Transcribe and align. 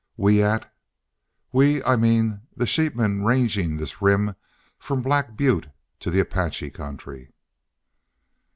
"What 0.15 0.33
at?... 0.33 0.75
We 1.51 1.83
I 1.83 1.95
mean 1.95 2.41
the 2.57 2.65
sheepmen 2.65 3.23
rangin' 3.23 3.75
this 3.77 4.01
Rim 4.01 4.33
from 4.79 5.03
Black 5.03 5.37
Butte 5.37 5.67
to 5.99 6.09
the 6.09 6.21
Apache 6.21 6.71
country." 6.71 7.29